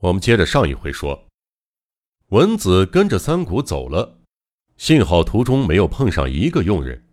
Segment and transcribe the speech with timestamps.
[0.00, 1.26] 我们接着上一回说，
[2.28, 4.20] 文子跟着三谷走了，
[4.76, 7.04] 幸好途中没有碰上一个佣人。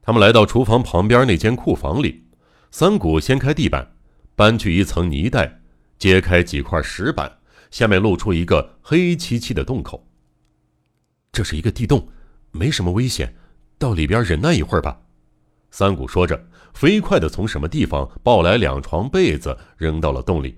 [0.00, 2.24] 他们来到厨房旁边那间库房里，
[2.70, 3.96] 三谷掀开地板，
[4.36, 5.60] 搬去一层泥袋，
[5.98, 7.38] 揭开几块石板，
[7.72, 10.06] 下面露出一个黑漆漆的洞口。
[11.32, 12.06] 这是一个地洞，
[12.52, 13.34] 没什么危险，
[13.76, 15.00] 到里边忍耐一会儿吧。
[15.72, 20.56] 三谷说着，飞快地从什么地方抱来两床被子，扔到了洞里。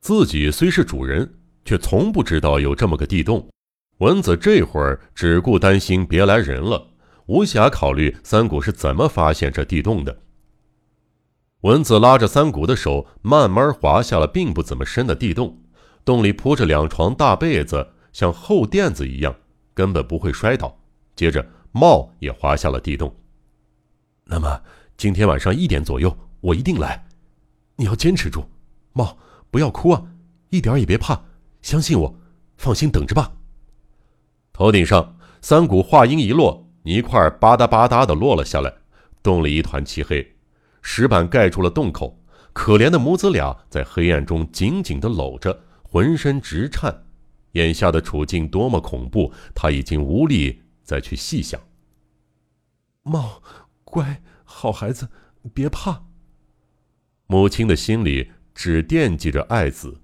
[0.00, 1.30] 自己虽是主人，
[1.64, 3.46] 却从不知道有这么个地洞。
[3.98, 6.88] 蚊子这会儿只顾担心别来人了，
[7.26, 10.22] 无暇考虑三谷是怎么发现这地洞的。
[11.60, 15.62] 蚊子拉着三谷的手，慢慢滑下了并不怎么深的地洞。
[16.02, 19.36] 洞里铺着两床大被子，像厚垫子一样，
[19.74, 20.74] 根本不会摔倒。
[21.14, 23.14] 接着，帽也滑下了地洞。
[24.24, 24.62] 那么，
[24.96, 27.06] 今天晚上一点左右，我一定来。
[27.76, 28.42] 你要坚持住，
[28.94, 29.18] 帽。
[29.50, 30.02] 不要哭啊，
[30.50, 31.24] 一点也别怕，
[31.60, 32.16] 相信我，
[32.56, 33.32] 放心等着吧。
[34.52, 38.72] 头顶上，三谷话音一落，泥块吧嗒吧嗒的落了下来，
[39.22, 40.36] 洞里一团漆黑，
[40.82, 42.16] 石板盖住了洞口。
[42.52, 47.04] 可怜的母子俩在黑暗中紧紧的搂着，浑身直颤。
[47.52, 51.60] 眼下的处境多么恐怖，他已经无力再去细想。
[53.02, 53.42] 茂，
[53.82, 55.08] 乖，好孩子，
[55.52, 56.04] 别怕。
[57.26, 58.30] 母亲的心里。
[58.62, 60.02] 只惦记着爱子，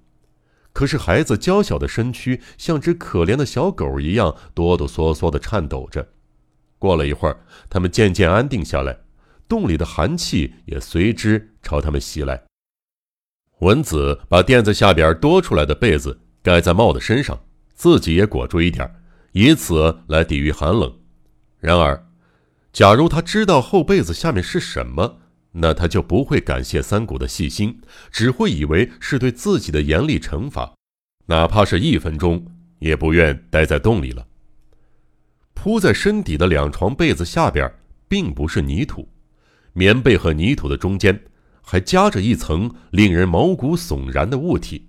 [0.73, 6.07] 可是孩子娇小的身躯像只可怜的小狗一样哆哆嗦嗦的颤抖着。
[6.79, 8.97] 过了一会儿，他们渐渐安定下来，
[9.47, 12.45] 洞里的寒气也随之朝他们袭来。
[13.59, 17.39] 文子把垫子下边多出来的被子盖在帽的身上，
[17.75, 18.91] 自己也裹住一点，
[19.33, 20.91] 以此来抵御寒冷。
[21.59, 22.07] 然而，
[22.73, 25.19] 假如他知道厚被子下面是什么，
[25.59, 30.75] 那他就不会感谢三谷的细心，只会以为是对自己的严厉惩罚，
[31.25, 32.45] 哪怕是一分钟
[32.77, 34.27] 也不愿待在洞里了。
[35.55, 37.71] 铺在身底的两床被子下边
[38.07, 39.09] 并不是泥土，
[39.73, 41.19] 棉被和泥土的中间
[41.61, 44.87] 还夹着一层令人毛骨悚然的物体，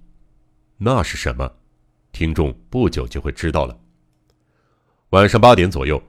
[0.77, 1.51] 那是什么？
[2.13, 3.79] 听众不久就会知道了。
[5.11, 6.03] 晚上八点左右，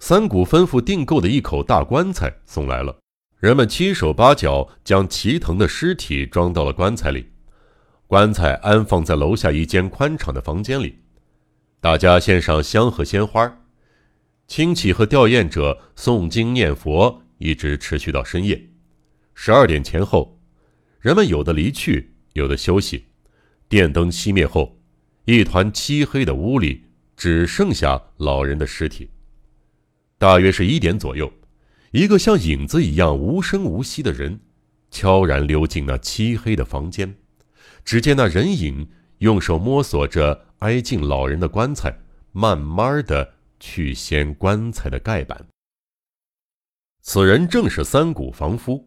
[0.00, 2.98] 三谷吩咐订购的一口大棺材送来了。
[3.40, 7.30] 人们七手八脚将齐藤的尸体装到了棺材里，
[8.06, 10.98] 棺材安放在楼下一间宽敞的房间里。
[11.80, 13.62] 大家献上香和鲜花，
[14.46, 18.62] 亲戚和吊唁者诵经念佛，一直持续到深夜。
[19.32, 20.38] 十二点前后，
[21.00, 23.06] 人们有的离去，有的休息。
[23.70, 24.78] 电灯熄灭后，
[25.24, 26.84] 一团漆黑的屋里
[27.16, 29.08] 只剩下老人的尸体。
[30.18, 31.32] 大约是一点左右。
[31.92, 34.38] 一个像影子一样无声无息的人，
[34.92, 37.16] 悄然溜进那漆黑的房间。
[37.84, 41.98] 只见那人影用手摸索着挨近老人的棺材，
[42.30, 45.44] 慢慢的去掀棺材的盖板。
[47.02, 48.86] 此人正是三谷房夫。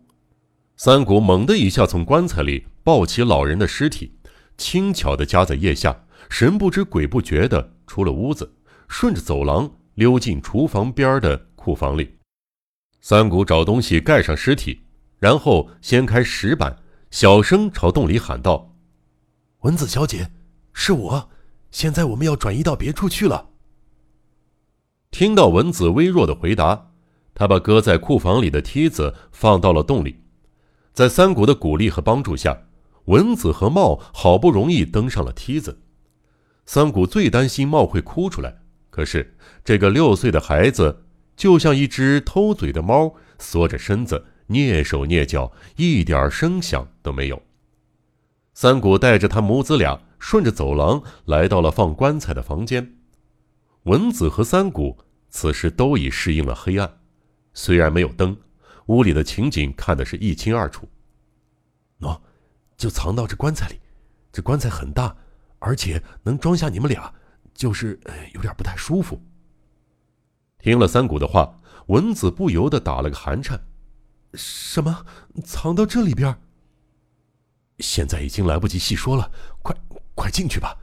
[0.77, 4.13] 三谷猛地一下从棺材里抱起老人的尸体，
[4.57, 8.49] 轻巧的夹在腋下，神不知鬼不觉的出了屋子，
[8.87, 12.15] 顺着走廊溜进厨房边的库房里。
[13.03, 14.85] 三谷找东西盖上尸体，
[15.19, 16.77] 然后掀开石板，
[17.11, 18.77] 小声朝洞里喊道
[19.63, 20.31] ：“文子小姐，
[20.71, 21.29] 是我。
[21.69, 23.49] 现在我们要转移到别处去了。”
[25.11, 26.91] 听到文子微弱的回答，
[27.35, 30.23] 他把搁在库房里的梯子放到了洞里。
[30.93, 32.57] 在三谷的鼓励和帮助下，
[33.07, 35.81] 文子和茂好不容易登上了梯子。
[36.65, 39.35] 三谷最担心茂会哭出来，可是
[39.65, 41.02] 这个六岁的孩子。
[41.35, 47.41] 就像一只偷嘴的猫，缩着身子，蹑手蹑脚，一点声响都没有。
[48.53, 52.95] 三谷带着他母子俩顺着走廊来到了放棺材的房间。
[53.83, 54.97] 文子和三谷
[55.29, 56.99] 此时都已适应了黑暗，
[57.53, 58.37] 虽然没有灯，
[58.85, 60.87] 屋里的情景看的是一清二楚。
[61.99, 62.19] 喏，
[62.77, 63.79] 就藏到这棺材里。
[64.31, 65.15] 这棺材很大，
[65.59, 67.13] 而且能装下你们俩，
[67.53, 67.99] 就是
[68.33, 69.19] 有点不太舒服。
[70.63, 73.59] 听了三谷的话，文子不由得打了个寒颤。
[74.33, 75.05] 什么？
[75.43, 76.33] 藏到这里边？
[77.79, 79.29] 现在已经来不及细说了，
[79.61, 79.75] 快
[80.15, 80.77] 快进去吧。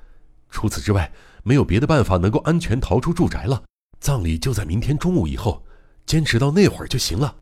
[0.50, 1.10] 除此之外，
[1.44, 3.62] 没有别的办法能够安全逃出住宅了。
[3.98, 5.64] 葬礼就在明天中午以后，
[6.04, 7.36] 坚持到那会儿就行了。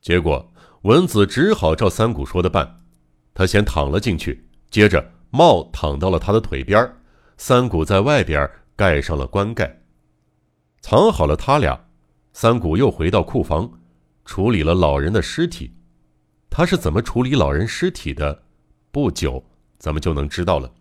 [0.00, 0.52] 结果，
[0.82, 2.84] 文子只好照三谷说的办。
[3.34, 6.88] 他先躺了进去，接着茂躺到了他的腿边，
[7.36, 9.79] 三谷在外边盖上了棺盖。
[10.80, 11.88] 藏好了他俩，
[12.32, 13.70] 三谷又回到库房，
[14.24, 15.74] 处理了老人的尸体。
[16.48, 18.42] 他是怎么处理老人尸体的？
[18.90, 19.44] 不久
[19.78, 20.72] 咱们就能知道了。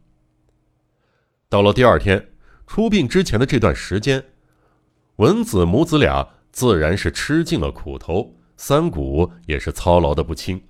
[1.48, 2.32] 到了第二天
[2.66, 4.24] 出殡之前的这段时间，
[5.18, 10.62] 文子母子俩自然是吃尽了苦头，三谷也是操劳的不轻。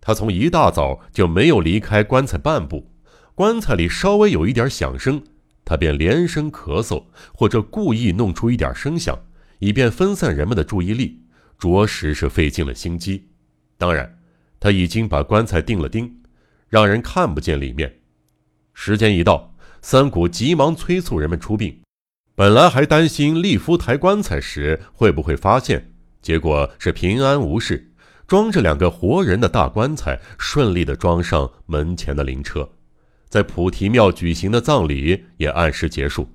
[0.00, 2.90] 他从一大早就没有离开棺材半步，
[3.34, 5.22] 棺材里稍微有一点响声，
[5.64, 9.18] 他便连声咳嗽，或者故意弄出一点声响，
[9.58, 11.22] 以便分散人们的注意力，
[11.58, 13.28] 着实是费尽了心机。
[13.78, 14.18] 当然，
[14.60, 16.22] 他已经把棺材钉了钉，
[16.68, 18.00] 让人看不见里面。
[18.72, 19.52] 时间一到。
[19.86, 21.82] 三谷急忙催促人们出殡，
[22.34, 27.92] 本来还担心立夫抬棺材时会不会发现，结果是平安无事，
[28.26, 32.66] 装着两个活人的大棺材顺利的装上门前的灵车，
[33.34, 36.28] 在菩提庙举行的葬礼也按时结束，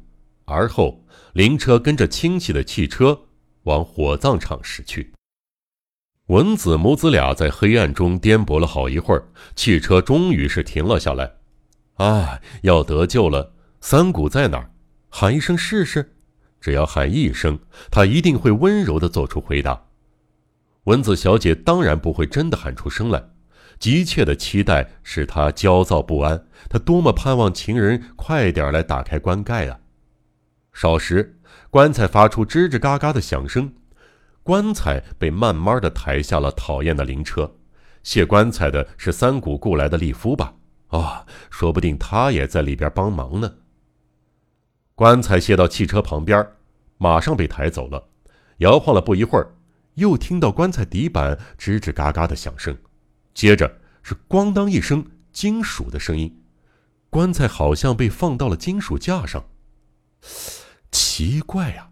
[0.44, 1.02] 而后
[1.32, 3.18] 灵车跟着亲戚的汽车
[3.64, 5.14] 往火葬场驶去。
[6.26, 9.24] 文子母子俩在黑暗中颠簸了好一会儿，
[9.56, 11.32] 汽车终于是停了下来。
[11.94, 13.54] 啊，要得救了！
[13.80, 14.70] 三谷在哪儿？
[15.08, 16.18] 喊一声试试。
[16.60, 17.58] 只要喊一声，
[17.90, 19.86] 他一定会温柔地做出回答。
[20.84, 23.24] 文子小姐当然不会真的喊出声来，
[23.80, 26.46] 急切的期待使他焦躁不安。
[26.70, 29.80] 他多么盼望情人快点来打开棺盖啊！
[30.74, 31.40] 少时，
[31.70, 33.74] 棺材发出吱吱嘎嘎的响声，
[34.44, 37.56] 棺材被慢慢的抬下了讨厌的灵车。
[38.04, 40.54] 卸棺材的是三谷雇来的利夫吧？
[40.88, 43.56] 啊，说不定他也在里边帮忙呢。
[44.96, 46.46] 棺材卸到汽车旁边，
[46.98, 48.10] 马上被抬走了。
[48.58, 49.56] 摇晃了不一会儿，
[49.96, 52.78] 又听到棺材底板吱吱嘎嘎的响声，
[53.40, 56.44] 接着是咣当一声金属的声音。
[57.10, 59.48] 棺材好像被放到了金属架上。
[60.92, 61.92] 奇怪呀！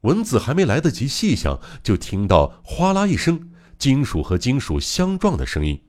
[0.00, 5.80] 蚊子还没来得及细想，就听到哗啦一声金属和金属相撞的声音。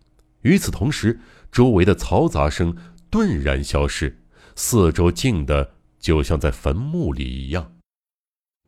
[0.42, 1.20] 与此同时，
[1.52, 2.78] 周围的嘈杂声
[3.10, 4.24] 顿然消失，
[4.56, 7.74] 四周静的就像在坟墓里一样。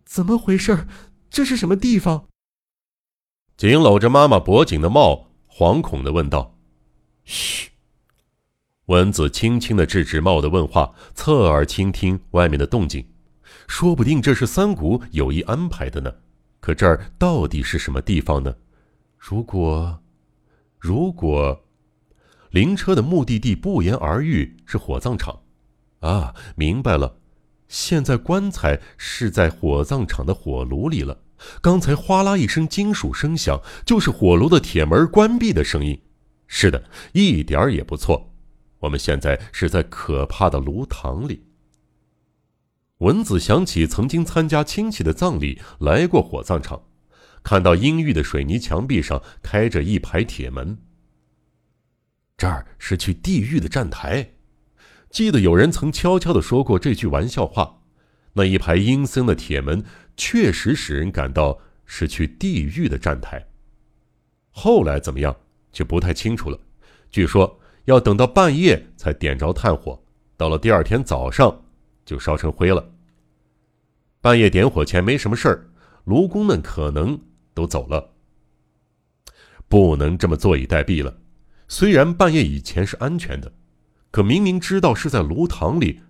[0.04, 0.88] 怎么回事？
[1.30, 2.28] 这是什么地方？
[3.56, 6.54] 紧搂着妈妈脖颈的茂惶恐的问道
[7.24, 7.70] ：“嘘。”
[8.88, 13.08] 蚊子轻轻的制止茂的问话，侧耳倾听外面的动静。
[13.66, 16.14] 说不定这是三谷有意安排的呢。
[16.60, 18.54] 可这儿到底是什么地方呢？
[19.18, 20.04] 如果，
[20.78, 21.64] 如果……
[22.52, 25.40] 灵车的目的地不言而喻，是火葬场。
[26.02, 27.18] 啊，明白了，
[27.70, 31.18] 现在棺材是在火葬场的火炉里了。
[31.62, 36.02] 刚才哗啦一声金属声响，就是火炉的铁门关闭的声音。
[36.48, 36.84] 是的，
[37.14, 38.34] 一点儿也不错。
[38.80, 41.44] 我们现在是在可怕的炉膛里。
[43.00, 46.82] 文子想起曾经参加亲戚的葬礼，来过火葬场，
[47.44, 50.78] 看到阴郁的水泥墙壁上开着一排铁门。
[52.38, 54.32] 这儿是去地狱的站台，
[55.10, 57.82] 记得有人曾悄悄地说过这句玩笑话。
[58.38, 59.82] 那一排阴森的铁门
[60.18, 63.42] 确实使人感到是去地狱的站台。
[64.52, 65.34] 后来怎么样
[65.72, 66.60] 就不太清楚了。
[67.10, 69.98] 据说要等到半夜才点着炭火，
[70.36, 71.64] 到了第二天早上
[72.04, 72.92] 就烧成灰了。
[74.20, 75.70] 半夜点火前没什么事儿，
[76.04, 77.18] 炉工们可能
[77.54, 78.12] 都走了。
[79.70, 81.18] 不能这么坐以待毙了。
[81.70, 83.54] 虽然半夜以前是安全的，
[84.12, 86.02] 可明明知道是在炉膛里，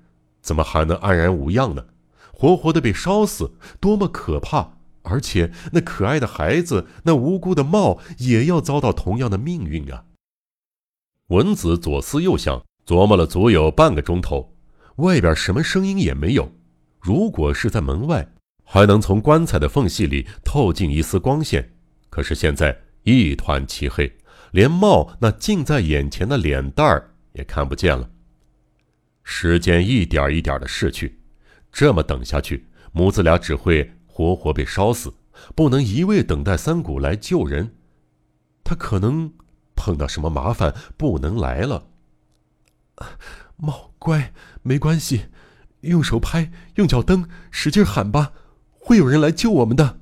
[0.42, 1.86] 怎么还能安然无恙呢？
[2.38, 4.74] 活活的被烧死，多么可怕！
[5.04, 10.04] 而且那可爱的孩子，那无辜的茂，也要遭到同样的命运啊！
[11.28, 14.54] 文子左思右想，琢磨了足有半个钟头，
[14.98, 16.52] 外边什么声音也没有。
[17.00, 18.28] 如果是在门外，
[18.64, 21.72] 还能从棺材的缝隙里透进一丝光线，
[22.10, 24.12] 可是现在一团漆黑。
[24.52, 28.10] 连茂那近在眼前的脸蛋儿也看不见了。
[29.24, 31.20] 时间一点一点的逝去，
[31.76, 35.14] 这么等下去，母子俩只会活活被烧死。
[35.54, 37.76] 不能一味等待三谷来救人，
[38.64, 39.34] 他可能
[39.76, 41.90] 碰到什么麻烦，不能来了。
[43.58, 45.26] 茂，乖，没关系，
[45.82, 48.32] 用手拍，用脚蹬，使劲喊吧，
[48.72, 50.00] 会有人来救我们的。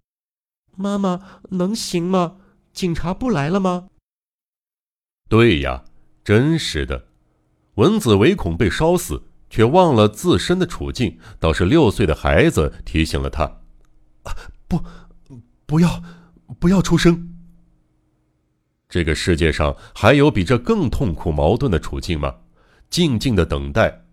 [0.75, 2.37] 妈妈，能行吗？
[2.71, 3.87] 警察不来了吗？
[5.27, 5.85] 对呀，
[6.23, 7.07] 真是的。
[7.75, 11.15] 蚊子唯恐被烧死，却忘了自身的处境。
[11.39, 13.59] 倒是六岁的孩子提醒了他
[14.67, 14.81] ：“不，
[15.67, 16.01] 不要，
[16.59, 17.35] 不要出声。”
[18.89, 22.33] 这个世界上还有比这更痛苦、矛盾的处境吗？
[22.89, 24.05] 静静的等待，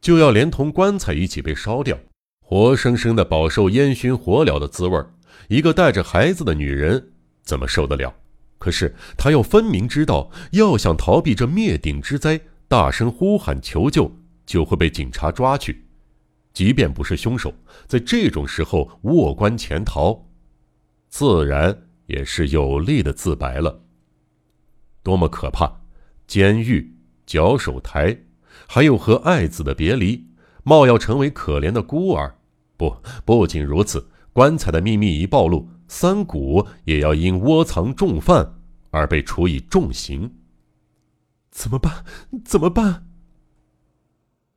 [0.00, 1.98] 就要连同棺材一起被烧掉，
[2.40, 5.04] 活生生的饱受烟熏火燎的滋味
[5.48, 7.10] 一个带着孩子的女人
[7.42, 8.14] 怎么受得了？
[8.58, 14.16] 可是他又分明知道，要想逃避这灭顶之灾，大声呼喊求救，
[14.46, 15.84] 就会被警察抓去。
[16.52, 17.52] 即便不是凶手，
[17.86, 20.26] 在这种时候卧棺潜逃，
[21.10, 21.76] 自然
[22.06, 23.82] 也是有力的自白了。
[25.02, 25.80] 多么可怕！
[26.26, 28.18] 监狱、脚手台，
[28.66, 30.26] 还有和爱子的别离，
[30.64, 32.38] 冒要成为可怜的孤儿。
[32.76, 38.58] 不，不仅如此，棺材的秘密一暴露，三谷也要因窝藏重犯
[38.90, 40.34] 而被处以重刑。
[41.50, 42.04] 怎么办？
[42.44, 43.06] 怎么办？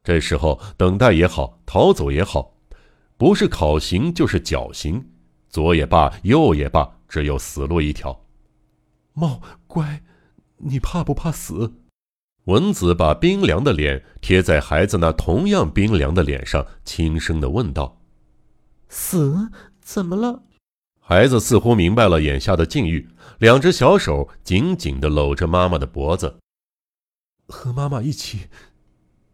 [0.09, 2.55] 这时候，等待也好，逃走也好，
[3.15, 5.07] 不是考刑就是绞刑，
[5.49, 8.25] 左也罢，右也罢，只有死路一条。
[9.13, 10.01] 茂，乖，
[10.57, 11.75] 你怕不怕死？
[12.45, 18.01] 文子把冰凉的脸贴在孩子那同样冰凉的脸上，轻声的问道
[18.89, 19.51] ：“死？
[19.79, 20.41] 怎么了？”
[20.99, 26.39] 孩子似乎明白了眼下的境遇，两只小手紧紧的搂着妈妈的脖子。
[27.47, 28.47] 和妈妈一起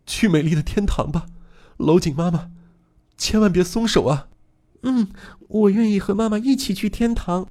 [0.06, 1.26] 去美丽的天堂吧，
[1.78, 2.52] 搂紧妈妈，
[3.18, 4.28] 千万别松手啊！
[4.84, 5.10] 嗯，
[5.48, 7.48] 我愿意和妈妈一起去天堂。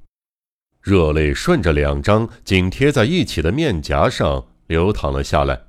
[0.81, 5.63] 热泪顺着两张紧贴在一起的面颊上流淌了下来。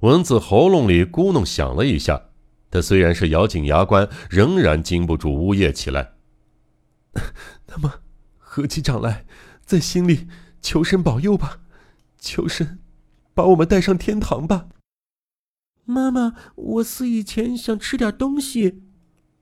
[0.00, 2.24] 蚊子喉咙里咕哝响了一下，
[2.70, 6.12] 他虽然是咬紧牙关，仍然禁不住呜咽起来。
[7.66, 7.94] 那么，
[8.36, 9.24] 合起掌来，
[9.64, 10.28] 在心里
[10.62, 11.60] 求神保佑吧，
[12.20, 12.78] 求神。
[13.34, 14.66] 把我们带上天堂吧，
[15.88, 16.34] 妈妈。
[16.54, 18.82] 我死以前想吃点东西。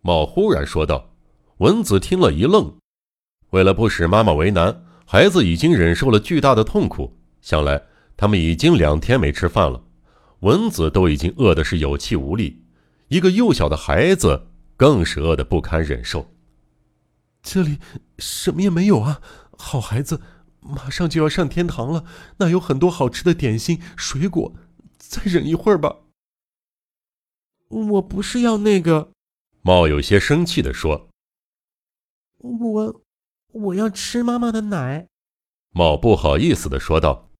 [0.00, 1.12] 茂忽然说道。
[1.58, 2.76] 文子听了一愣，
[3.48, 7.16] 为了不使妈妈为难，孩子已经忍受了巨大的痛苦。
[7.40, 7.82] 想来
[8.14, 9.82] 他们已经两天没吃饭了，
[10.40, 12.62] 文子都已经饿的是有气无力，
[13.08, 16.30] 一个幼小的孩子更是饿得不堪忍受。
[17.42, 17.78] 这里
[18.18, 19.22] 什么也没有啊，
[19.56, 20.20] 好孩子。
[20.60, 22.04] 马上就要上天堂了，
[22.36, 24.52] 那有很多好吃的点心、水果，
[24.98, 25.96] 再忍一会儿吧。
[27.68, 29.12] 我不是要那个，
[29.62, 31.08] 茂有些生气地说
[32.38, 33.02] ：“我
[33.52, 35.08] 我要吃妈妈的奶。”
[35.74, 37.30] 茂不好意思的说道：“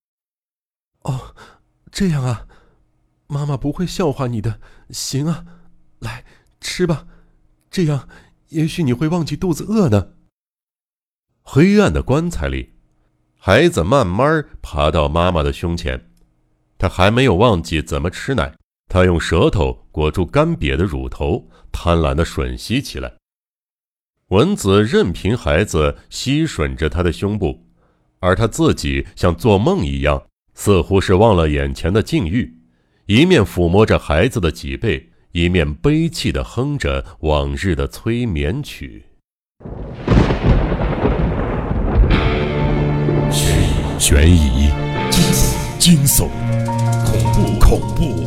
[1.03, 1.35] 哦，
[1.91, 2.49] 这样啊，
[3.29, 4.61] 妈妈不会笑话你的。
[4.91, 5.47] 行啊，
[6.01, 6.25] 来
[6.61, 7.07] 吃吧，
[7.71, 8.09] 这样
[8.49, 10.15] 也许你会忘记肚子饿呢。”
[11.43, 12.75] 黑暗的棺材里。
[13.39, 16.11] 孩子慢慢爬到妈妈的胸前，
[16.79, 18.57] 他还没有忘记怎么吃奶。
[18.89, 23.13] 他用舌头裹住干瘪的乳头，贪婪地吮吸起来。
[24.29, 27.67] 蚊子任凭孩子吸吮着他的胸部，
[28.21, 30.23] 而他自己像做梦一样，
[30.55, 32.53] 似乎是忘了眼前的境遇，
[33.07, 39.05] 一面抚摸着孩子的脊背，一面悲泣地哼着往日的催眠曲。
[43.99, 44.71] 悬疑、
[45.79, 46.29] 惊悚、
[47.05, 48.27] 恐怖、恐怖、